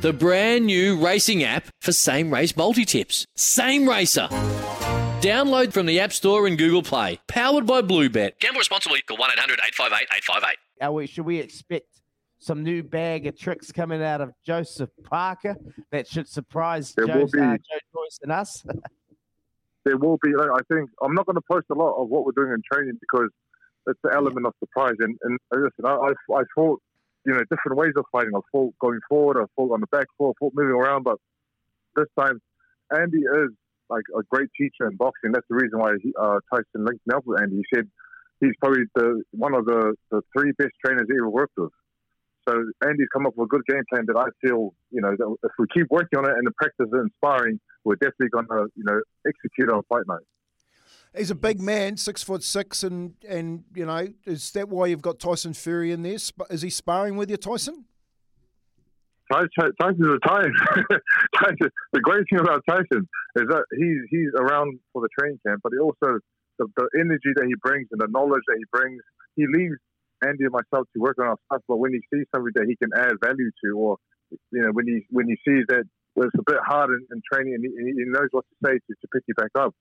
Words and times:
the 0.00 0.12
brand 0.12 0.66
new 0.66 0.96
racing 1.04 1.42
app 1.42 1.66
for 1.80 1.92
same 1.92 2.32
race 2.32 2.56
multi 2.56 2.84
tips. 2.84 3.26
Same 3.34 3.88
Racer. 3.88 4.28
Download 5.20 5.72
from 5.72 5.86
the 5.86 5.98
App 5.98 6.12
Store 6.12 6.46
and 6.46 6.56
Google 6.56 6.82
Play. 6.82 7.18
Powered 7.26 7.66
by 7.66 7.82
Bluebet. 7.82 8.38
Gamble 8.38 8.60
responsibly. 8.60 9.02
Call 9.02 9.16
1 9.16 9.30
800 9.32 9.54
858 9.54 10.06
858. 10.16 10.56
Are 10.80 10.92
we, 10.92 11.06
should 11.08 11.26
we 11.26 11.40
expect 11.40 11.86
some 12.38 12.62
new 12.62 12.84
bag 12.84 13.26
of 13.26 13.36
tricks 13.36 13.72
coming 13.72 14.00
out 14.00 14.20
of 14.20 14.32
Joseph 14.46 14.90
Parker 15.02 15.56
that 15.90 16.06
should 16.06 16.28
surprise 16.28 16.94
There 16.94 17.06
Joe, 17.06 17.22
uh, 17.22 17.26
Joe 17.26 17.78
Joyce 17.92 18.20
and 18.22 18.30
us? 18.30 18.64
there 19.84 19.96
will 19.96 20.18
be. 20.22 20.30
I 20.38 20.60
think 20.72 20.90
I'm 21.02 21.14
not 21.14 21.26
going 21.26 21.34
to 21.34 21.42
post 21.50 21.66
a 21.72 21.74
lot 21.74 22.00
of 22.00 22.08
what 22.08 22.24
we're 22.24 22.32
doing 22.32 22.52
in 22.52 22.62
training 22.72 22.98
because 23.00 23.30
it's 23.88 23.98
the 24.04 24.14
element 24.14 24.46
of 24.46 24.54
surprise. 24.60 24.94
And, 25.00 25.18
and 25.24 25.38
listen, 25.50 25.84
I, 25.84 25.94
I, 25.94 26.38
I 26.38 26.42
fought, 26.54 26.80
you 27.28 27.34
know, 27.34 27.40
different 27.50 27.76
ways 27.76 27.92
of 27.94 28.06
fighting. 28.10 28.32
I 28.34 28.40
fought 28.50 28.74
going 28.80 29.00
forward. 29.06 29.36
I 29.36 29.44
fought 29.54 29.72
on 29.72 29.80
the 29.80 29.86
back 29.88 30.06
foot. 30.16 30.30
I 30.30 30.32
fought 30.40 30.54
moving 30.54 30.74
around. 30.74 31.04
But 31.04 31.18
this 31.94 32.06
time, 32.18 32.40
Andy 32.90 33.18
is 33.18 33.50
like 33.90 34.04
a 34.16 34.22
great 34.30 34.48
teacher 34.56 34.88
in 34.88 34.96
boxing. 34.96 35.32
That's 35.32 35.46
the 35.50 35.56
reason 35.56 35.78
why 35.78 35.92
he, 36.02 36.14
uh, 36.18 36.40
Tyson 36.48 36.86
linked 36.86 37.06
me 37.06 37.14
up 37.14 37.26
with 37.26 37.42
Andy. 37.42 37.56
He 37.56 37.64
said 37.76 37.84
he's 38.40 38.56
probably 38.62 38.84
the 38.94 39.22
one 39.32 39.54
of 39.54 39.66
the, 39.66 39.94
the 40.10 40.22
three 40.32 40.52
best 40.56 40.72
trainers 40.82 41.06
he 41.06 41.18
ever 41.18 41.28
worked 41.28 41.52
with. 41.58 41.70
So 42.48 42.54
Andy's 42.80 43.08
come 43.12 43.26
up 43.26 43.36
with 43.36 43.44
a 43.44 43.48
good 43.48 43.66
game 43.68 43.82
plan 43.92 44.06
that 44.06 44.16
I 44.16 44.32
feel, 44.40 44.72
you 44.90 45.02
know, 45.02 45.12
that 45.14 45.36
if 45.44 45.52
we 45.58 45.66
keep 45.68 45.88
working 45.90 46.18
on 46.18 46.24
it 46.24 46.32
and 46.32 46.46
the 46.46 46.52
practice 46.52 46.88
is 46.88 46.94
inspiring, 46.96 47.60
we're 47.84 47.96
definitely 47.96 48.32
going 48.32 48.46
to, 48.48 48.68
you 48.74 48.84
know, 48.84 49.02
execute 49.26 49.68
our 49.70 49.82
fight 49.90 50.08
night. 50.08 50.24
He's 51.16 51.30
a 51.30 51.34
big 51.34 51.60
man, 51.60 51.96
six 51.96 52.22
foot 52.22 52.42
six, 52.42 52.82
and 52.82 53.14
and 53.28 53.64
you 53.74 53.86
know, 53.86 54.08
is 54.24 54.50
that 54.52 54.68
why 54.68 54.86
you've 54.86 55.02
got 55.02 55.18
Tyson 55.18 55.54
Fury 55.54 55.92
in 55.92 56.02
there? 56.02 56.16
Is 56.50 56.62
he 56.62 56.70
sparring 56.70 57.16
with 57.16 57.30
you, 57.30 57.36
Tyson? 57.36 57.84
Tyson, 59.30 59.72
Tyson's 59.80 60.00
retired. 60.00 60.52
Tyson, 61.36 61.70
the 61.92 62.00
great 62.00 62.24
thing 62.30 62.40
about 62.40 62.62
Tyson 62.68 63.08
is 63.36 63.46
that 63.48 63.64
he's 63.72 64.02
he's 64.10 64.30
around 64.38 64.78
for 64.92 65.02
the 65.02 65.08
training 65.18 65.40
camp, 65.46 65.60
but 65.62 65.72
he 65.72 65.78
also 65.78 66.20
the, 66.58 66.66
the 66.76 66.88
energy 66.98 67.32
that 67.36 67.46
he 67.46 67.54
brings 67.62 67.88
and 67.92 68.00
the 68.00 68.08
knowledge 68.10 68.42
that 68.48 68.56
he 68.58 68.64
brings. 68.72 69.02
He 69.36 69.46
leaves 69.46 69.76
Andy 70.26 70.44
and 70.44 70.52
myself 70.52 70.88
to 70.94 71.00
work 71.00 71.16
on 71.20 71.26
our 71.26 71.36
stuff, 71.46 71.62
but 71.68 71.76
when 71.76 71.92
he 71.92 72.00
sees 72.12 72.26
somebody 72.34 72.52
that 72.56 72.66
he 72.66 72.76
can 72.76 72.90
add 72.96 73.12
value 73.22 73.50
to, 73.64 73.78
or 73.78 73.96
you 74.50 74.62
know, 74.62 74.70
when 74.72 74.86
he 74.86 75.06
when 75.10 75.28
he 75.28 75.36
sees 75.46 75.64
that 75.68 75.84
it's 76.16 76.34
a 76.34 76.50
bit 76.50 76.58
hard 76.66 76.90
in, 76.90 77.06
in 77.12 77.22
training 77.30 77.54
and 77.54 77.62
he, 77.62 77.70
he 77.70 78.04
knows 78.10 78.28
what 78.32 78.44
to 78.48 78.56
say 78.66 78.74
to, 78.74 78.94
to 79.00 79.08
pick 79.12 79.22
you 79.28 79.34
back 79.34 79.50
up. 79.58 79.74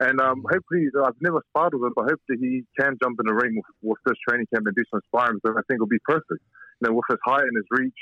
And 0.00 0.20
um, 0.20 0.44
hopefully, 0.48 0.86
I've 1.04 1.20
never 1.20 1.42
sparred 1.50 1.74
with 1.74 1.82
him, 1.82 1.92
but 1.96 2.10
hopefully 2.10 2.38
he 2.40 2.62
can 2.78 2.96
jump 3.02 3.18
in 3.18 3.26
the 3.26 3.34
ring 3.34 3.56
with, 3.56 3.66
with 3.82 3.98
this 4.06 4.16
training 4.28 4.46
camp 4.54 4.66
and 4.66 4.76
do 4.76 4.84
some 4.90 5.00
sparring 5.06 5.40
because 5.42 5.56
I 5.58 5.62
think 5.66 5.78
it'll 5.78 5.88
be 5.88 6.02
perfect. 6.06 6.42
You 6.80 6.88
know, 6.88 6.94
with 6.94 7.04
his 7.10 7.18
height 7.24 7.42
and 7.42 7.56
his 7.56 7.66
reach, 7.70 8.00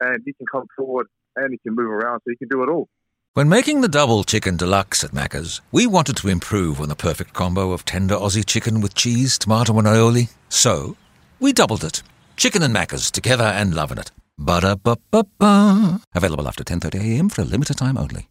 and 0.00 0.22
he 0.24 0.32
can 0.34 0.46
come 0.46 0.66
forward 0.76 1.06
and 1.36 1.52
he 1.52 1.58
can 1.58 1.74
move 1.74 1.90
around, 1.90 2.20
so 2.20 2.30
he 2.30 2.36
can 2.36 2.48
do 2.48 2.62
it 2.62 2.68
all. 2.68 2.88
When 3.34 3.48
making 3.48 3.80
the 3.80 3.88
double 3.88 4.24
chicken 4.24 4.56
deluxe 4.56 5.04
at 5.04 5.12
Macca's, 5.12 5.60
we 5.70 5.86
wanted 5.86 6.16
to 6.16 6.28
improve 6.28 6.80
on 6.80 6.88
the 6.88 6.96
perfect 6.96 7.32
combo 7.32 7.70
of 7.70 7.84
tender 7.84 8.16
Aussie 8.16 8.44
chicken 8.44 8.80
with 8.80 8.94
cheese, 8.94 9.38
tomato, 9.38 9.78
and 9.78 9.86
aioli. 9.86 10.30
So, 10.48 10.96
we 11.38 11.52
doubled 11.52 11.84
it. 11.84 12.02
Chicken 12.36 12.62
and 12.62 12.74
Macca's 12.74 13.10
together 13.10 13.44
and 13.44 13.72
loving 13.72 13.98
it. 13.98 14.10
Ba-da-ba-ba-ba. 14.36 16.00
Available 16.14 16.48
after 16.48 16.64
10.30am 16.64 17.30
for 17.30 17.42
a 17.42 17.44
limited 17.44 17.78
time 17.78 17.96
only. 17.96 18.26